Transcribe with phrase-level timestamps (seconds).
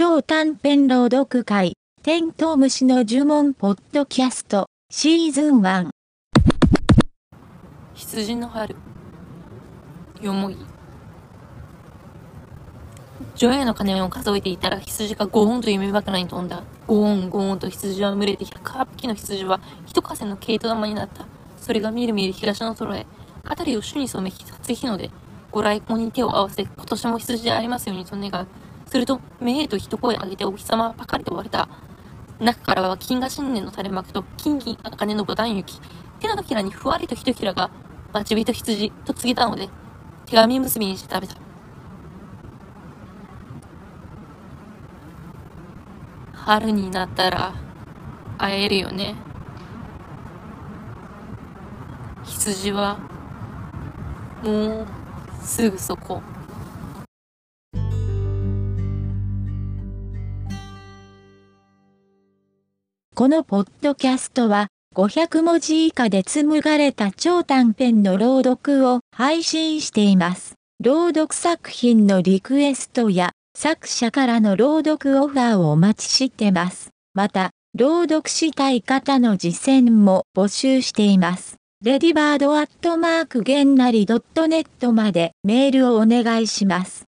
[0.00, 1.72] 超短編朗読会、
[2.04, 5.88] テントウムシの呪文ポッドキャスト、シーズン1。
[7.94, 8.76] 羊の春
[10.20, 10.56] よもぎ
[13.34, 16.62] 除夜の鐘を数えていたら羊がゴーンと夢枕に飛んだ。
[16.86, 21.26] ゴーンゴーンと羊は群れて108匹の羊は一風の毛糸玉になった。
[21.56, 23.04] それがみるみる東の空へ。
[23.44, 25.10] 辺りを主に染め初日の出。
[25.50, 28.46] ご来光に手を合わせ、今年も羊でありますようにと願う。
[28.88, 31.68] すると、めえと一声上げてお日様はパカリと割れた。
[32.40, 35.80] 中からは金河新年の垂れ幕と金銀茜の五段雪。
[36.20, 37.70] 手のひらにふわりと一ひらが、
[38.12, 39.68] 待ち人羊と告げたので、
[40.26, 41.48] 手紙結びにして食べた。
[46.48, 47.52] 春になったら
[48.38, 49.14] 会えるよね
[52.24, 52.98] 羊は
[54.42, 54.86] もう
[55.42, 56.22] すぐそこ
[63.18, 70.54] このポッドキャストは500文字以下で紡がれた超短編の朗読を配信しています。
[70.80, 76.90] 朗読作品のリクエストや作者からの朗読オファーをお待ちしてます。
[77.12, 81.56] また、朗読したい方の実践も募集しています。
[81.84, 87.07] レディバードアットマークゲンナリ .net までメールをお願いします。